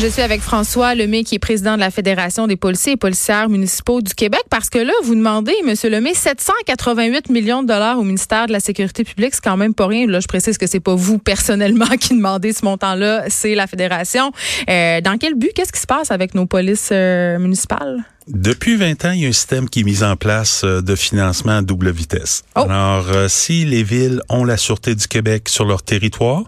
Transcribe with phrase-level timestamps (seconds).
[0.00, 3.48] Je suis avec François Lemay, qui est président de la Fédération des policiers et policières
[3.48, 8.04] municipaux du Québec, parce que là, vous demandez, Monsieur Lemay, 788 millions de dollars au
[8.04, 10.06] ministère de la Sécurité publique, c'est quand même pas rien.
[10.06, 14.30] Là, je précise que c'est pas vous personnellement qui demandez ce montant-là, c'est la Fédération.
[14.70, 15.50] Euh, dans quel but?
[15.52, 17.98] Qu'est-ce qui se passe avec nos polices euh, municipales?
[18.28, 20.94] Depuis 20 ans, il y a un système qui est mis en place euh, de
[20.94, 22.44] financement à double vitesse.
[22.54, 22.60] Oh.
[22.60, 26.44] Alors, si les villes ont la Sûreté du Québec sur leur territoire,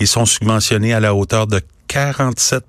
[0.00, 1.60] ils sont subventionnés à la hauteur de
[1.90, 2.64] 47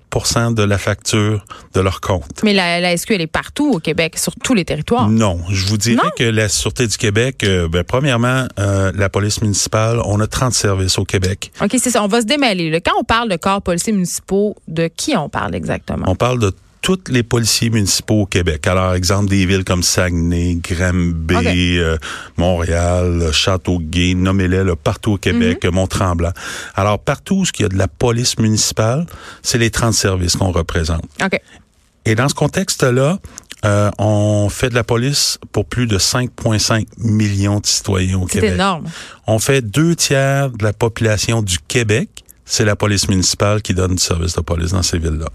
[0.56, 1.44] de la facture
[1.74, 2.42] de leur compte.
[2.42, 5.08] Mais la, la SQ, elle est partout au Québec, sur tous les territoires.
[5.08, 6.10] Non, je vous dirais Non?
[6.18, 10.52] que la Sûreté du Québec, euh, ben, premièrement, euh, la police municipale, on a 30
[10.54, 11.52] services au Québec.
[11.62, 12.02] OK, c'est ça.
[12.02, 12.68] On va se démêler.
[12.70, 12.80] là.
[12.80, 16.04] Quand on parle de corps policiers municipaux, de qui on parle exactement?
[16.08, 18.66] On parle de tous les policiers municipaux au Québec.
[18.66, 21.46] Alors, exemple, des villes comme Saguenay, Granby, Ok.
[21.46, 21.96] euh,
[22.36, 25.70] Montréal, Châteauguay, nommez-les, partout au Québec, Mhm.
[25.74, 26.32] Mont-Tremblant.
[26.74, 29.06] Alors, partout où il y a de la police municipale,
[29.42, 31.04] c'est les 30 services qu'on représente.
[31.24, 31.40] OK.
[32.04, 33.20] Et dans ce contexte-là,
[33.64, 38.40] euh, on fait de la police pour plus de 5,5 millions de citoyens au C'est
[38.40, 38.54] Québec.
[38.54, 38.84] énorme.
[39.28, 42.08] On fait deux tiers de la population du Québec.
[42.44, 45.28] C'est la police municipale qui donne du service de police dans ces villes-là.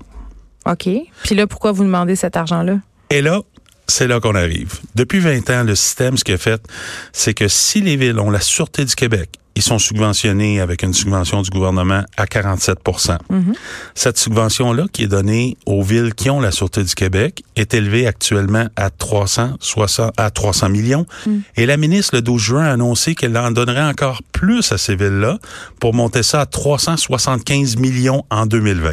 [0.67, 0.89] OK.
[1.23, 2.79] Puis là, pourquoi vous demandez cet argent-là?
[3.09, 3.41] Et là,
[3.87, 4.79] c'est là qu'on arrive.
[4.95, 6.61] Depuis 20 ans, le système, ce qu'il a fait,
[7.13, 10.93] c'est que si les villes ont la Sûreté du Québec, ils sont subventionnés avec une
[10.93, 12.77] subvention du gouvernement à 47
[13.31, 13.55] Mhm.
[13.95, 18.05] Cette subvention-là, qui est donnée aux villes qui ont la Sûreté du Québec, est élevée
[18.05, 21.07] actuellement à 360, à 300 millions.
[21.55, 24.95] Et la ministre, le 12 juin, a annoncé qu'elle en donnerait encore plus à ces
[24.95, 25.39] villes-là
[25.79, 28.91] pour monter ça à 375 millions en 2020.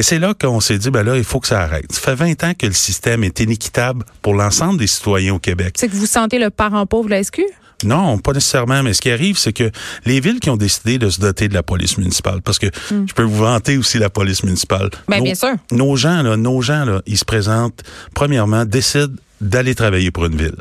[0.00, 1.92] Et c'est là qu'on s'est dit, ben là, il faut que ça arrête.
[1.92, 5.74] Ça fait 20 ans que le système est inéquitable pour l'ensemble des citoyens au Québec.
[5.76, 7.42] C'est que vous sentez le parent pauvre de la SQ?
[7.84, 8.82] Non, pas nécessairement.
[8.82, 9.70] Mais ce qui arrive, c'est que
[10.06, 13.12] les villes qui ont décidé de se doter de la police municipale, parce que je
[13.12, 14.88] peux vous vanter aussi la police municipale.
[15.06, 15.52] Ben, Nos- bien sûr.
[15.70, 17.82] Nos gens, là, nos gens, là, ils se présentent,
[18.14, 20.56] premièrement, décident d'aller travailler pour une ville.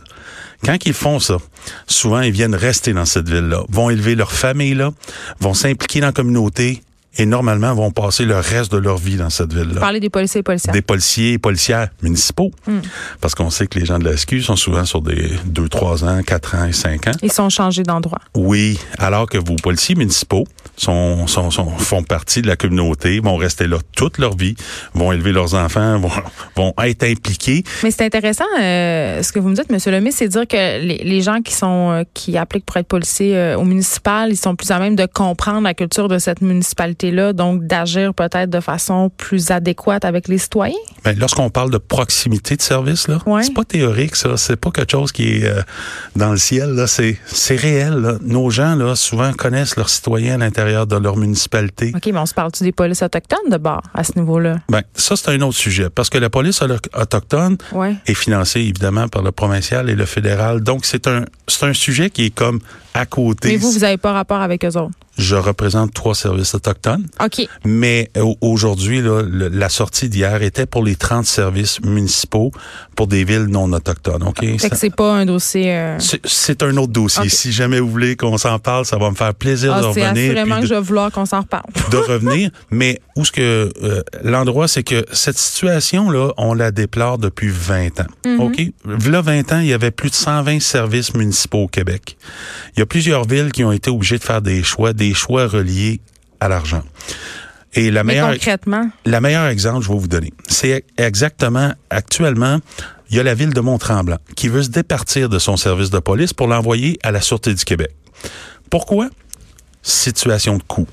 [0.66, 1.38] Quand ils font ça,
[1.88, 4.92] souvent, ils viennent rester dans cette ville-là, vont élever leur famille là,
[5.40, 6.84] vont s'impliquer dans la communauté
[7.20, 10.40] et normalement vont passer le reste de leur vie dans cette ville-là Parler des policiers
[10.40, 10.74] et policières.
[10.74, 12.52] des policiers et policières municipaux.
[12.66, 12.80] Hmm.
[13.20, 16.06] Parce qu'on sait que les gens de la SQ sont souvent sur des 2, 3
[16.06, 17.12] ans, 4 ans et 5 ans.
[17.22, 18.20] Ils sont changés d'endroit.
[18.36, 20.46] Oui, alors que vos policiers municipaux
[20.80, 24.56] sont, sont, sont- font partie de la communauté, vont rester là toute leur vie,
[24.94, 26.10] vont élever leurs enfants, vont,
[26.56, 27.64] vont être impliqués.
[27.84, 29.78] Mais c'est intéressant, euh, ce que vous me dites, M.
[29.94, 33.36] Lemay, c'est dire que les, les gens qui sont euh, qui appliquent pour être policiers
[33.38, 37.34] euh, au municipal, ils sont plus à même de comprendre la culture de cette municipalité-là,
[37.34, 40.76] donc d'agir peut-être de façon plus adéquate avec les citoyens?
[41.04, 43.44] Ben, lorsqu'on parle de proximité de service, là, Ouais.
[43.44, 44.38] c'est pas théorique, ça.
[44.38, 45.62] C'est pas quelque chose qui est euh,
[46.16, 46.88] dans le ciel, là.
[46.88, 48.14] C'est, c'est réel, là.
[48.22, 51.92] Nos gens, là, souvent connaissent leurs citoyens à l'intérieur de leur municipalité.
[51.96, 54.58] OK, mais on se parle-tu des polices autochtones de bord à ce niveau-là?
[54.70, 55.90] Ben, ça, c'est un autre sujet.
[55.90, 57.58] Parce que la police auto- autochtone
[58.06, 60.62] est financée, évidemment, par le provincial et le fédéral.
[60.62, 62.60] Donc, c'est un, c'est un sujet qui est comme
[62.94, 63.50] à côté.
[63.50, 64.92] Mais vous, vous n'avez pas rapport avec eux autres?
[65.18, 67.06] Je représente trois services autochtones.
[67.22, 67.46] OK.
[67.66, 72.52] Mais euh, aujourd'hui, la sortie d'hier était pour les 30 services municipaux
[72.96, 74.24] pour des villes non autochtones.
[74.24, 74.40] OK?
[74.60, 75.74] Fait que c'est pas un dossier.
[75.76, 77.28] euh, c'est- c'est un autre dossier.
[77.28, 80.08] Si jamais vous voulez qu'on s'en parle, ça va me faire plaisir ah, de c'est
[80.08, 80.32] revenir.
[80.32, 81.66] assurément puis que de- je vais vouloir qu'on s'en reparle.
[81.92, 82.50] de revenir.
[82.72, 88.00] Mais où ce que euh, l'endroit, c'est que cette situation-là, on la déplore depuis 20
[88.00, 88.08] ans.
[88.26, 88.40] Mhm.
[88.40, 88.62] OK?
[89.10, 92.16] Là, 20 ans, il y avait plus de 120 services municipaux au Québec.
[92.80, 95.48] Il y a plusieurs villes qui ont été obligées de faire des choix, des choix
[95.48, 96.00] reliés
[96.40, 96.82] à l'argent.
[97.74, 102.60] Et la Mais meilleure, concrètement, la meilleure exemple, je vais vous donner, c'est exactement actuellement,
[103.10, 106.00] il y a la ville de Mont-Tremblant qui veut se départir de son service de
[106.00, 107.92] police pour l'envoyer à la Sûreté du Québec.
[108.70, 109.10] Pourquoi?
[109.82, 110.88] Situation de coût.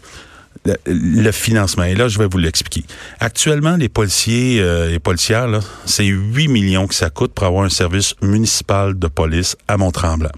[0.65, 1.85] Le, le financement.
[1.85, 2.83] Et là, je vais vous l'expliquer.
[3.21, 7.63] Actuellement, les policiers euh, et policières, là, c'est 8 millions que ça coûte pour avoir
[7.63, 10.33] un service municipal de police à Mont-Tremblant.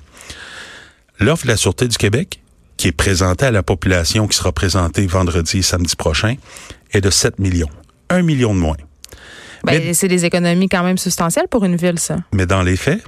[1.20, 2.40] L'offre de la Sûreté du Québec,
[2.76, 6.36] qui est présentée à la population qui sera présentée vendredi et samedi prochain,
[6.92, 7.68] est de 7 millions.
[8.10, 8.76] 1 million de moins.
[9.64, 12.18] ben, Mais- c'est des économies quand même substantielles pour une ville, ça.
[12.32, 13.02] Mais dans les faits,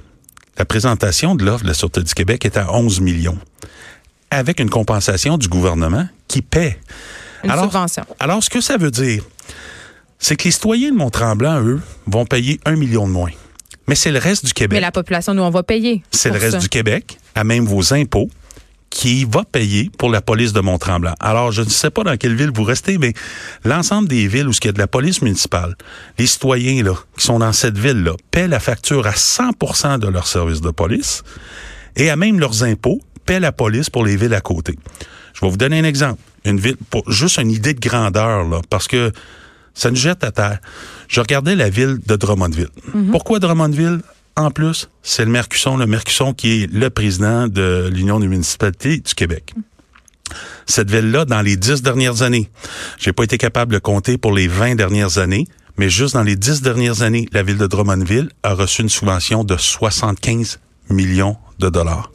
[0.57, 3.39] la présentation de l'offre de la Sûreté du Québec est à 11 millions,
[4.29, 6.77] avec une compensation du gouvernement qui paie.
[7.43, 8.03] Une Alors- subvention.
[8.19, 9.23] Alors, ce que ça veut dire,
[10.19, 13.31] c'est que les citoyens de Mont-Tremblant, eux, vont payer un million de moins.
[13.91, 14.79] Mais c'est le reste du Mais Québec.
[14.79, 16.01] la population, nous, on va payer.
[16.11, 16.57] C'est le reste ça.
[16.59, 18.29] du Québec, à même vos impôts,
[18.89, 21.13] qui va payer pour la police de Mont-Tremblant.
[21.19, 23.11] Alors, je ne sais pas dans quelle ville vous restez, mais
[23.65, 25.75] l'ensemble des villes où il y a de la police municipale,
[26.17, 30.25] les citoyens là, qui sont dans cette ville-là paient la facture à 100% de leur
[30.25, 31.23] service de police
[31.97, 34.79] et à même leurs impôts paient la police pour les villes à côté.
[35.33, 36.21] Je vais vous donner un exemple.
[36.45, 39.11] Une ville, pour juste une idée de grandeur, là, parce que
[39.73, 40.59] Ça nous jette à terre.
[41.07, 42.69] Je regardais la ville de Drummondville.
[43.11, 44.01] Pourquoi Drummondville?
[44.37, 48.97] En plus, c'est le Mercusson, le Mercusson qui est le président de l'Union des municipalités
[48.97, 49.53] du Québec.
[50.65, 52.49] Cette ville-là, dans les dix dernières années,
[52.97, 55.47] j'ai pas été capable de compter pour les 20 dernières années,
[55.77, 59.43] mais juste dans les dix dernières années, la ville de Drummondville a reçu une subvention
[59.43, 60.59] de 75
[60.89, 62.11] millions de dollars.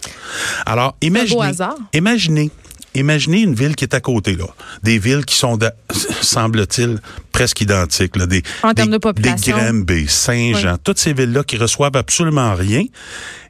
[0.64, 1.52] Alors, imaginez,
[1.92, 2.50] imaginez,
[2.98, 4.46] imaginez une ville qui est à côté, là.
[4.82, 5.58] Des villes qui sont,
[6.22, 6.98] semble-t-il,
[7.32, 8.26] presque identiques, là.
[8.26, 9.56] Des, en termes des, de population.
[9.56, 10.80] Des Granby, Saint-Jean, oui.
[10.82, 12.84] toutes ces villes-là qui reçoivent absolument rien.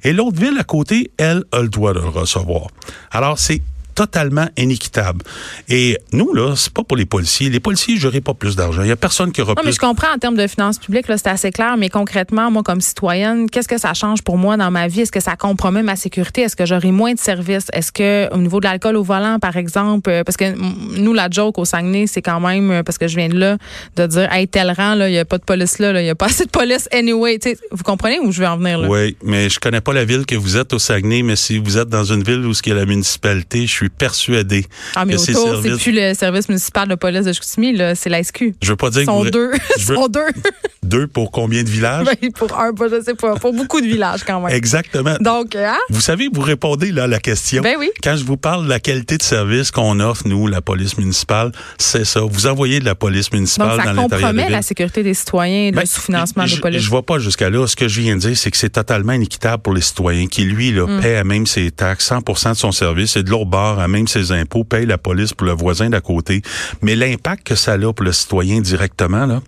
[0.05, 2.69] Et l'autre ville à côté, elle, a le droit de le recevoir.
[3.11, 3.63] Alors, c'est
[3.97, 5.23] totalement inéquitable.
[5.69, 7.49] Et nous, là, c'est pas pour les policiers.
[7.49, 8.83] Les policiers, j'aurais pas plus d'argent.
[8.83, 9.67] Il y a personne qui aura non, plus.
[9.67, 12.63] mais je comprends en termes de finances publiques, là, c'est assez clair, mais concrètement, moi,
[12.63, 15.01] comme citoyenne, qu'est-ce que ça change pour moi dans ma vie?
[15.01, 16.43] Est-ce que ça compromet ma sécurité?
[16.43, 17.67] Est-ce que j'aurai moins de services?
[17.73, 20.55] Est-ce que, au niveau de l'alcool au volant, par exemple, parce que
[21.01, 23.57] nous, la joke au Saguenay, c'est quand même, parce que je viens de là,
[23.97, 26.11] de dire, hey, tel rang, là, il n'y a pas de police là, il n'y
[26.11, 27.39] a pas assez de police anyway.
[27.39, 28.89] T'sais, vous comprenez où je veux en venir, là?
[28.89, 31.79] Oui, mais je connais pas la ville que vous êtes au Saguenay, mais si vous
[31.79, 35.15] êtes dans une ville où il y a la municipalité, je suis persuadé ah, mais
[35.15, 38.55] autour, c'est plus le service municipal de police de Chicoutimi, là, c'est la SQ.
[38.63, 39.31] Je veux pas dire Ils sont que vous...
[39.31, 39.53] deux.
[39.77, 40.27] Ils sont deux.
[40.87, 42.07] deux pour combien de villages?
[42.07, 43.37] Ben, pour un, je sais pas.
[43.37, 44.55] Pour beaucoup de villages, quand même.
[44.55, 45.17] Exactement.
[45.21, 45.79] Donc, hein?
[45.91, 47.63] Vous savez, vous répondez là à la question.
[47.63, 47.91] Ben oui.
[48.03, 51.53] Quand je vous parle de la qualité de service qu'on offre, nous, la police municipale,
[51.79, 52.21] c'est ça.
[52.21, 55.15] Vous envoyez de la police municipale Donc, ça dans l'intérieur de compromet la sécurité des
[55.15, 56.81] citoyens, le ben, sous-financement des polices.
[56.81, 57.67] Je ne vois pas jusqu'à là.
[57.67, 60.45] Ce que je viens de dire, c'est que c'est totalement inéquitable pour les citoyens qui,
[60.45, 61.01] lui, là, mm.
[61.01, 64.09] paie à même ses taxes, 100% de son service, et de l'autre bord, à même
[64.09, 66.43] ses impôts, paye la police pour le voisin d'à côté.
[66.83, 69.41] Mais l'impact que ça a pour le citoyen directement, là,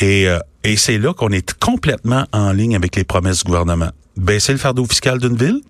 [0.00, 3.90] et, euh, et c'est là qu'on est complètement en ligne avec les promesses du gouvernement.
[4.16, 5.60] Baisser le fardeau fiscal d'une ville,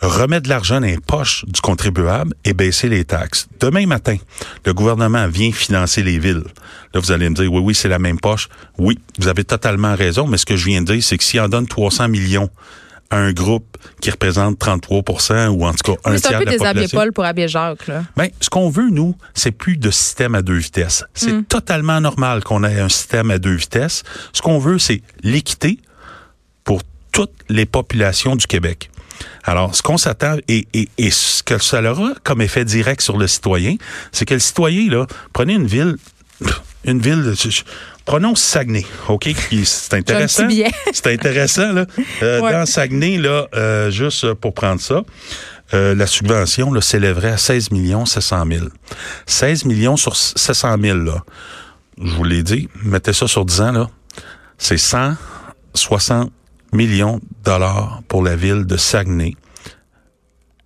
[0.00, 3.48] remettre de l'argent dans les poches du contribuable et baisser les taxes.
[3.60, 4.16] Demain matin,
[4.64, 6.44] le gouvernement vient financer les villes.
[6.94, 8.48] Là, vous allez me dire, oui, oui, c'est la même poche.
[8.78, 11.40] Oui, vous avez totalement raison, mais ce que je viens de dire, c'est que s'il
[11.40, 12.50] en donne 300 millions
[13.12, 16.50] un groupe qui représente 33% ou en tout cas un Mais tiers un peu de
[16.50, 16.80] la population.
[16.82, 18.04] des Paul pour Abbé Jacques, là.
[18.16, 21.04] Ben, ce qu'on veut, nous, c'est plus de système à deux vitesses.
[21.14, 21.44] C'est Mm.
[21.44, 24.02] totalement normal qu'on ait un système à deux vitesses.
[24.32, 25.78] Ce qu'on veut, c'est l'équité
[26.64, 28.90] pour toutes les populations du Québec.
[29.44, 33.18] Alors, ce qu'on s'attend et, et, et ce que ça aura comme effet direct sur
[33.18, 33.74] le citoyen,
[34.12, 35.96] c'est que le citoyen, là, prenez une ville,
[36.84, 37.34] une ville,
[38.10, 39.30] prenons Saguenay, OK?
[39.64, 40.48] C'est intéressant.
[40.92, 41.86] C'est intéressant, là.
[42.22, 42.52] Euh, Ouais.
[42.52, 45.02] Dans Saguenay, là, euh, juste pour prendre ça,
[45.74, 48.66] euh, la subvention là, s'élèverait à 16 millions 700 000.
[49.26, 51.22] 16 millions sur 700 000, là.
[52.02, 53.90] Je vous l'ai dit, mettez ça sur 10 ans, là.
[54.58, 56.32] C'est 160
[56.72, 59.36] millions de dollars pour la ville de Saguenay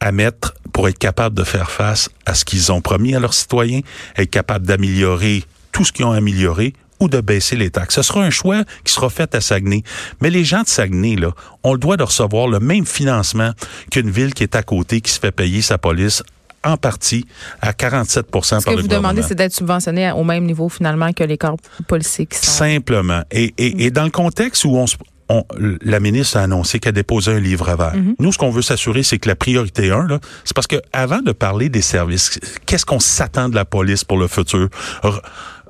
[0.01, 3.35] à mettre pour être capable de faire face à ce qu'ils ont promis à leurs
[3.35, 3.81] citoyens,
[4.17, 6.73] être capable d'améliorer tout ce qu'ils ont amélioré
[7.05, 7.97] ou de baisser les taxes.
[7.97, 9.83] Ce sera un choix qui sera fait à Saguenay.
[10.21, 11.31] Mais les gens de Saguenay, là,
[11.63, 13.53] ont le droit de recevoir le même financement
[13.91, 16.23] qu'une ville qui est à côté, qui se fait payer sa police
[16.65, 17.27] en partie
[17.61, 19.11] à 47 par Ce que le vous gouvernement.
[19.11, 22.51] demandez, c'est d'être subventionné au même niveau, finalement, que les corps policiers qui sont.
[22.51, 23.23] Simplement.
[23.31, 24.97] Et, et, et dans le contexte où on se
[25.29, 25.43] on,
[25.83, 27.95] la ministre a annoncé qu'elle déposait un livre vert.
[27.95, 28.17] Mhm.
[28.19, 31.21] Nous, ce qu'on veut s'assurer, c'est que la priorité 1, là, c'est parce que avant
[31.21, 34.69] de parler des services, qu'est-ce qu'on s'attend de la police pour le futur?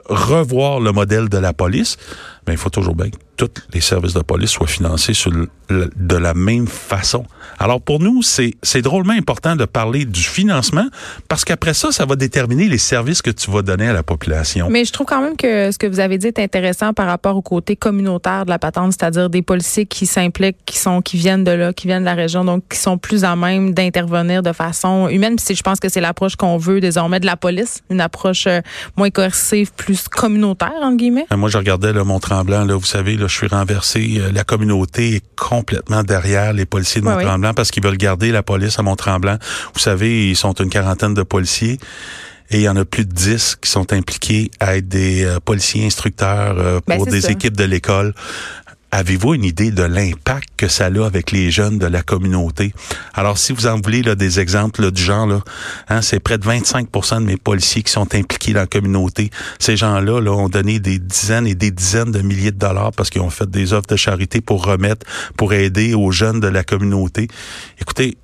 [0.09, 1.97] Re- revoir le modèle de la police,
[2.47, 5.49] ben, il faut toujours bien que tous les services de police soient financés sur le-
[5.69, 7.25] le- de la même façon.
[7.59, 10.87] Alors pour nous, c'est drôlement important de parler du financement
[11.29, 14.69] parce qu'après ça, ça va déterminer les services que tu vas donner à la population.
[14.71, 17.37] Mais je trouve quand même que ce que vous avez dit est intéressant par rapport
[17.37, 21.45] au côté communautaire de la patente, c'est-à-dire des policiers qui s'impliquent, qui sont, qui viennent
[21.45, 24.53] de là, qui viennent de la région, donc qui sont plus à même d'intervenir de
[24.53, 25.37] façon humaine.
[25.37, 28.61] Puis je pense que c'est l'approche qu'on veut désormais de la police, une approche euh,
[28.97, 31.27] moins coercitive, plus communautaire entre guillemets.
[31.33, 34.17] Euh, Moi, je regardais le Mont-Tremblant, là, vous savez, là, je suis renversé.
[34.19, 38.43] Euh, La communauté est complètement derrière les policiers de Mont-Tremblant parce qu'ils veulent garder la
[38.43, 39.39] police à Mont-Tremblant.
[39.73, 41.79] Vous savez, ils sont une quarantaine de policiers.
[42.51, 45.39] Et il y en a plus de 10 qui sont impliqués à être des euh,
[45.41, 47.31] policiers instructeurs euh, Ben, pour des ça.
[47.31, 48.15] équipes de l'école.
[48.97, 52.73] Avez-vous une idée de l'impact que ça a avec les jeunes de la communauté?
[53.13, 55.41] Alors, si vous en voulez là, des exemples là, du genre, là,
[55.89, 59.31] hein, c'est près de 25% de mes policiers qui sont impliqués dans la communauté.
[59.59, 63.11] Ces gens-là là, ont donné des dizaines et des dizaines de milliers de dollars parce
[63.11, 65.05] qu'ils ont fait des offres de charité pour remettre,
[65.37, 67.27] pour aider aux jeunes de la communauté.
[67.81, 68.17] Écoutez,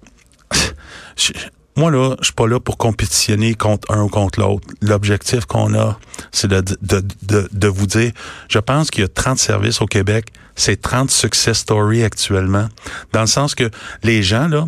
[1.77, 4.67] moi, là, je suis pas là pour compétitionner contre un ou contre l'autre.
[4.83, 5.99] L'objectif qu'on a,
[6.33, 8.13] c'est de, de, de, de vous dire,
[8.49, 12.69] je pense qu'il y a 30 services au Québec, c'est 30 success stories actuellement,
[13.13, 13.71] dans le sens que
[14.03, 14.67] les gens, là,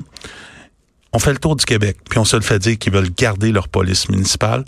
[1.12, 3.52] on fait le tour du Québec, puis on se le fait dire qu'ils veulent garder
[3.52, 4.64] leur police municipale.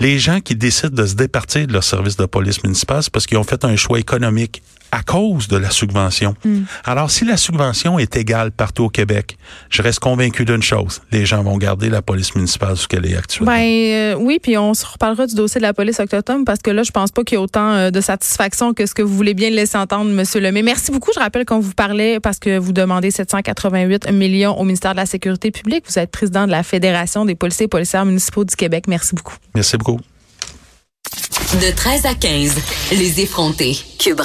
[0.00, 3.26] Les gens qui décident de se départir de leur service de police municipale, c'est parce
[3.26, 4.62] qu'ils ont fait un choix économique
[4.92, 6.34] à cause de la subvention.
[6.44, 6.62] Hmm.
[6.84, 9.36] Alors, si la subvention est égale partout au Québec,
[9.68, 11.02] je reste convaincu d'une chose.
[11.10, 13.52] Les gens vont garder la police municipale ce qu'elle est actuellement.
[13.52, 16.70] Ben euh, oui, puis on se reparlera du dossier de la police autochtone parce que
[16.70, 19.14] là, je pense pas qu'il y ait autant euh, de satisfaction que ce que vous
[19.14, 20.62] voulez bien laisser entendre, Monsieur Lemay.
[20.62, 21.10] Merci beaucoup.
[21.14, 25.06] Je rappelle qu'on vous parlait parce que vous demandez 788 millions au ministère de la
[25.06, 25.84] Sécurité publique.
[25.88, 28.84] Vous êtes président de la Fédération des policiers et policières municipaux du Québec.
[28.86, 29.34] Merci beaucoup.
[29.54, 30.00] Merci beaucoup.
[31.60, 32.56] De 13 à 15,
[32.92, 33.76] les effrontés.
[33.98, 34.20] Cube